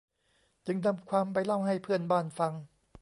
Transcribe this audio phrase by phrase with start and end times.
[0.65, 2.53] จึงนำความไปเล่าให้เพื่อนบ้านฟัง